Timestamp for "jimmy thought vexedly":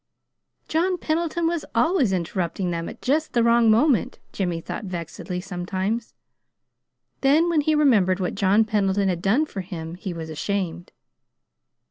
4.33-5.39